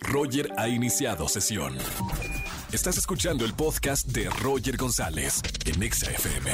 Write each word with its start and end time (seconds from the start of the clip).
Roger 0.00 0.50
ha 0.56 0.68
iniciado 0.68 1.28
sesión. 1.28 1.76
Estás 2.72 2.96
escuchando 2.98 3.44
el 3.44 3.54
podcast 3.54 4.06
de 4.08 4.28
Roger 4.30 4.76
González 4.76 5.42
en 5.66 5.82
Exa 5.82 6.10
FM. 6.10 6.50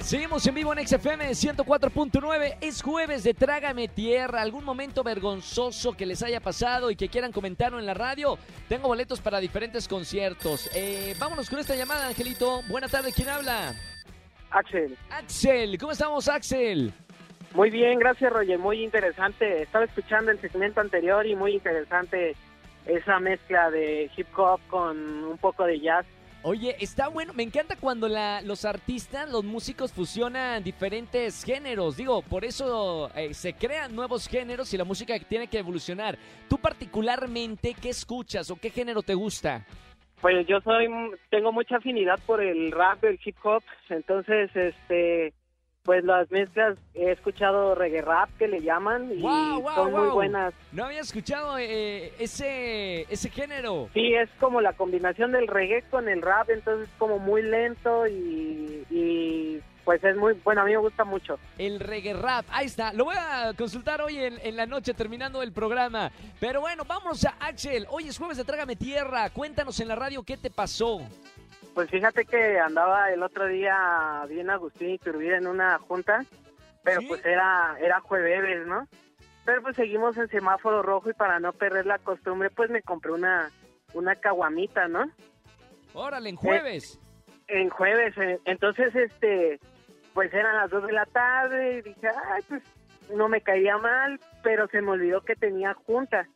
Seguimos 0.00 0.46
en 0.46 0.54
vivo 0.54 0.72
en 0.72 0.86
XFM 0.86 1.30
104.9. 1.30 2.56
Es 2.60 2.82
jueves 2.82 3.22
de 3.22 3.34
Trágame 3.34 3.88
Tierra. 3.88 4.40
¿Algún 4.40 4.64
momento 4.64 5.04
vergonzoso 5.04 5.92
que 5.92 6.06
les 6.06 6.22
haya 6.22 6.40
pasado 6.40 6.90
y 6.90 6.96
que 6.96 7.08
quieran 7.08 7.32
comentarlo 7.32 7.78
en 7.78 7.86
la 7.86 7.94
radio? 7.94 8.38
Tengo 8.68 8.88
boletos 8.88 9.20
para 9.20 9.38
diferentes 9.38 9.86
conciertos. 9.86 10.70
Eh, 10.74 11.14
vámonos 11.18 11.50
con 11.50 11.58
esta 11.58 11.76
llamada, 11.76 12.08
Angelito. 12.08 12.62
Buena 12.68 12.88
tarde, 12.88 13.12
¿quién 13.12 13.28
habla? 13.28 13.74
Axel. 14.50 14.96
Axel, 15.10 15.78
¿cómo 15.78 15.92
estamos, 15.92 16.26
Axel? 16.28 16.92
Muy 17.54 17.70
bien, 17.70 17.98
gracias 17.98 18.32
Roger, 18.32 18.58
muy 18.58 18.82
interesante. 18.82 19.62
Estaba 19.62 19.84
escuchando 19.84 20.30
el 20.30 20.40
segmento 20.40 20.80
anterior 20.80 21.26
y 21.26 21.34
muy 21.34 21.54
interesante 21.54 22.36
esa 22.86 23.18
mezcla 23.18 23.70
de 23.70 24.10
hip 24.16 24.26
hop 24.36 24.60
con 24.68 25.24
un 25.24 25.38
poco 25.38 25.64
de 25.64 25.80
jazz. 25.80 26.06
Oye, 26.42 26.74
está 26.80 27.08
bueno, 27.08 27.34
me 27.34 27.42
encanta 27.42 27.76
cuando 27.76 28.08
la, 28.08 28.40
los 28.40 28.64
artistas, 28.64 29.28
los 29.30 29.44
músicos 29.44 29.92
fusionan 29.92 30.62
diferentes 30.62 31.44
géneros. 31.44 31.98
Digo, 31.98 32.22
por 32.22 32.46
eso 32.46 33.10
eh, 33.14 33.34
se 33.34 33.52
crean 33.52 33.94
nuevos 33.94 34.26
géneros 34.26 34.72
y 34.72 34.78
la 34.78 34.84
música 34.84 35.18
tiene 35.18 35.48
que 35.48 35.58
evolucionar. 35.58 36.16
Tú 36.48 36.56
particularmente, 36.56 37.74
¿qué 37.74 37.90
escuchas 37.90 38.50
o 38.50 38.56
qué 38.56 38.70
género 38.70 39.02
te 39.02 39.12
gusta? 39.12 39.66
Pues 40.22 40.46
yo 40.46 40.60
soy, 40.62 40.88
tengo 41.28 41.52
mucha 41.52 41.76
afinidad 41.76 42.18
por 42.24 42.42
el 42.42 42.72
rap, 42.72 43.04
el 43.04 43.18
hip 43.22 43.36
hop, 43.42 43.62
entonces, 43.90 44.50
este, 44.54 45.34
pues 45.82 46.04
las 46.04 46.30
mezclas 46.30 46.76
he 46.94 47.10
escuchado 47.10 47.74
reggae 47.74 48.02
rap 48.02 48.28
que 48.38 48.48
le 48.48 48.60
llaman 48.60 49.10
y 49.12 49.22
Wow, 49.22 49.62
wow, 49.62 49.74
son 49.74 49.92
muy 49.92 50.08
buenas. 50.10 50.54
No 50.72 50.84
había 50.84 51.00
escuchado 51.00 51.56
eh, 51.58 52.12
ese, 52.18 53.02
ese 53.12 53.30
género. 53.30 53.88
Sí, 53.94 54.14
es 54.14 54.28
como 54.38 54.60
la 54.60 54.74
combinación 54.74 55.32
del 55.32 55.46
reggae 55.48 55.82
con 55.90 56.08
el 56.08 56.22
rap, 56.22 56.50
entonces 56.50 56.88
es 56.88 56.94
como 56.98 57.18
muy 57.18 57.42
lento 57.42 58.06
y, 58.06 58.84
y 58.90 59.60
pues 59.84 60.04
es 60.04 60.16
muy, 60.16 60.34
bueno, 60.44 60.60
a 60.60 60.64
mí 60.64 60.72
me 60.72 60.76
gusta 60.78 61.04
mucho. 61.04 61.38
El 61.56 61.80
reggae 61.80 62.12
rap. 62.12 62.44
Ahí 62.50 62.66
está. 62.66 62.92
Lo 62.92 63.06
voy 63.06 63.16
a 63.18 63.52
consultar 63.56 64.02
hoy 64.02 64.18
en, 64.18 64.38
en 64.42 64.56
la 64.56 64.66
noche 64.66 64.92
terminando 64.92 65.42
el 65.42 65.52
programa. 65.52 66.12
Pero 66.38 66.60
bueno, 66.60 66.84
vamos 66.86 67.24
a 67.24 67.34
Axel. 67.40 67.86
Hoy 67.90 68.06
es 68.08 68.18
jueves 68.18 68.36
de 68.36 68.44
Trágame 68.44 68.76
Tierra. 68.76 69.30
Cuéntanos 69.30 69.80
en 69.80 69.88
la 69.88 69.96
radio 69.96 70.22
qué 70.22 70.36
te 70.36 70.50
pasó. 70.50 71.00
Pues 71.74 71.90
fíjate 71.90 72.24
que 72.24 72.58
andaba 72.58 73.10
el 73.10 73.22
otro 73.22 73.46
día 73.46 74.24
bien 74.28 74.50
Agustín 74.50 74.90
Iturbide 74.90 75.36
en 75.36 75.46
una 75.46 75.78
junta, 75.78 76.24
pero 76.82 77.00
¿Sí? 77.00 77.06
pues 77.06 77.24
era 77.24 77.76
era 77.80 78.00
jueves, 78.00 78.66
¿no? 78.66 78.86
Pero 79.44 79.62
pues 79.62 79.76
seguimos 79.76 80.16
en 80.16 80.28
semáforo 80.28 80.82
rojo 80.82 81.10
y 81.10 81.14
para 81.14 81.38
no 81.40 81.52
perder 81.52 81.86
la 81.86 81.98
costumbre, 81.98 82.50
pues 82.50 82.70
me 82.70 82.82
compré 82.82 83.12
una 83.12 83.50
una 83.94 84.16
caguamita, 84.16 84.88
¿no? 84.88 85.10
Órale, 85.92 86.30
en 86.30 86.36
jueves. 86.36 86.98
En 87.48 87.68
jueves, 87.68 88.16
eh, 88.18 88.38
entonces 88.44 88.94
este 88.94 89.60
pues 90.12 90.32
eran 90.34 90.56
las 90.56 90.70
dos 90.70 90.84
de 90.84 90.92
la 90.92 91.06
tarde 91.06 91.78
y 91.78 91.82
dije, 91.82 92.08
"Ay, 92.32 92.42
pues 92.48 92.62
no 93.14 93.28
me 93.28 93.40
caía 93.40 93.78
mal, 93.78 94.20
pero 94.42 94.66
se 94.68 94.82
me 94.82 94.90
olvidó 94.90 95.22
que 95.22 95.36
tenía 95.36 95.74
junta." 95.74 96.26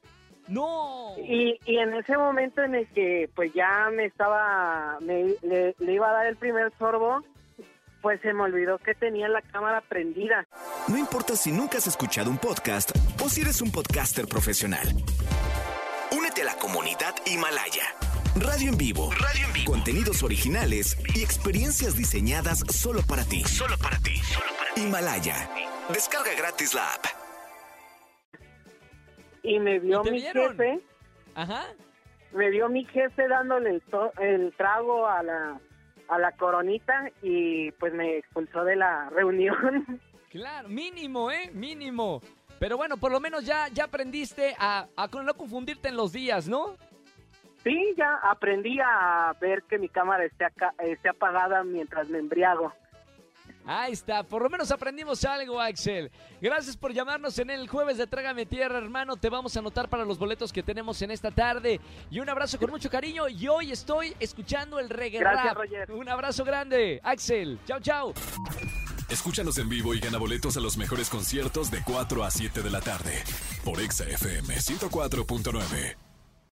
No. 0.48 1.14
Y, 1.16 1.58
y 1.64 1.78
en 1.78 1.94
ese 1.94 2.16
momento 2.16 2.62
en 2.62 2.74
el 2.74 2.86
que 2.88 3.30
pues 3.34 3.52
ya 3.54 3.88
me 3.92 4.04
estaba, 4.06 4.98
me, 5.00 5.34
le, 5.42 5.74
le 5.78 5.92
iba 5.92 6.08
a 6.08 6.12
dar 6.12 6.26
el 6.26 6.36
primer 6.36 6.72
sorbo, 6.78 7.22
pues 8.02 8.20
se 8.20 8.34
me 8.34 8.42
olvidó 8.42 8.78
que 8.78 8.94
tenía 8.94 9.28
la 9.28 9.40
cámara 9.40 9.80
prendida. 9.80 10.46
No 10.88 10.98
importa 10.98 11.36
si 11.36 11.50
nunca 11.50 11.78
has 11.78 11.86
escuchado 11.86 12.30
un 12.30 12.36
podcast 12.38 12.90
o 13.22 13.28
si 13.28 13.40
eres 13.40 13.62
un 13.62 13.72
podcaster 13.72 14.26
profesional. 14.26 14.86
Únete 16.12 16.42
a 16.42 16.44
la 16.44 16.54
comunidad 16.56 17.14
Himalaya. 17.24 17.84
Radio 18.36 18.70
en 18.70 18.76
vivo. 18.76 19.10
Radio 19.12 19.46
en 19.46 19.52
vivo. 19.52 19.72
Contenidos 19.72 20.22
originales 20.22 20.98
y 21.14 21.22
experiencias 21.22 21.96
diseñadas 21.96 22.58
solo 22.68 23.00
para 23.08 23.24
ti. 23.24 23.44
Solo 23.44 23.78
para 23.78 23.96
ti. 23.98 24.20
Himalaya. 24.76 25.48
Descarga 25.88 26.34
gratis 26.36 26.74
la 26.74 26.92
app. 26.94 27.23
Y 29.44 29.60
me 29.60 29.78
vio 29.78 30.00
¿Y 30.00 30.04
te 30.04 30.10
mi 30.10 30.16
vieron? 30.20 30.48
jefe, 30.56 30.80
Ajá. 31.36 31.66
me 32.32 32.50
vio 32.50 32.68
mi 32.68 32.84
jefe 32.86 33.28
dándole 33.28 33.70
el, 33.70 33.82
to- 33.82 34.12
el 34.18 34.52
trago 34.56 35.06
a 35.06 35.22
la, 35.22 35.60
a 36.08 36.18
la 36.18 36.32
coronita 36.32 37.10
y 37.22 37.70
pues 37.72 37.92
me 37.94 38.16
expulsó 38.18 38.64
de 38.64 38.74
la 38.76 39.08
reunión. 39.14 40.00
Claro, 40.30 40.68
mínimo, 40.68 41.30
¿eh? 41.30 41.50
Mínimo. 41.52 42.20
Pero 42.58 42.76
bueno, 42.76 42.96
por 42.96 43.12
lo 43.12 43.20
menos 43.20 43.44
ya, 43.44 43.68
ya 43.68 43.84
aprendiste 43.84 44.56
a, 44.58 44.86
a 44.96 45.08
no 45.08 45.34
confundirte 45.34 45.88
en 45.90 45.96
los 45.96 46.12
días, 46.12 46.48
¿no? 46.48 46.76
sí, 47.62 47.94
ya 47.96 48.16
aprendí 48.22 48.78
a 48.84 49.34
ver 49.40 49.62
que 49.62 49.78
mi 49.78 49.88
cámara 49.88 50.24
esté, 50.24 50.44
acá, 50.44 50.74
esté 50.80 51.08
apagada 51.08 51.64
mientras 51.64 52.08
me 52.10 52.18
embriago. 52.18 52.72
Ahí 53.66 53.92
está, 53.92 54.22
por 54.22 54.42
lo 54.42 54.50
menos 54.50 54.70
aprendimos 54.70 55.24
algo, 55.24 55.60
Axel. 55.60 56.10
Gracias 56.40 56.76
por 56.76 56.92
llamarnos 56.92 57.38
en 57.38 57.50
el 57.50 57.66
jueves 57.66 57.96
de 57.96 58.06
Trágame 58.06 58.44
Tierra, 58.44 58.78
hermano. 58.78 59.16
Te 59.16 59.30
vamos 59.30 59.56
a 59.56 59.60
anotar 59.60 59.88
para 59.88 60.04
los 60.04 60.18
boletos 60.18 60.52
que 60.52 60.62
tenemos 60.62 61.00
en 61.02 61.10
esta 61.10 61.30
tarde. 61.30 61.80
Y 62.10 62.20
un 62.20 62.28
abrazo 62.28 62.58
con 62.58 62.70
mucho 62.70 62.90
cariño. 62.90 63.28
Y 63.28 63.48
hoy 63.48 63.72
estoy 63.72 64.14
escuchando 64.20 64.78
el 64.78 64.90
reggae 64.90 65.18
Gracias, 65.18 65.54
rap. 65.54 65.56
Roger. 65.56 65.92
Un 65.92 66.08
abrazo 66.08 66.44
grande, 66.44 67.00
Axel. 67.02 67.58
Chao, 67.66 67.80
chao. 67.80 68.14
Escúchanos 69.08 69.58
en 69.58 69.68
vivo 69.68 69.94
y 69.94 70.00
gana 70.00 70.18
boletos 70.18 70.56
a 70.56 70.60
los 70.60 70.76
mejores 70.76 71.08
conciertos 71.08 71.70
de 71.70 71.82
4 71.84 72.24
a 72.24 72.30
7 72.30 72.62
de 72.62 72.70
la 72.70 72.80
tarde 72.80 73.22
por 73.64 73.80
Exa 73.80 74.04
FM 74.04 74.56
104.9. 74.56 76.03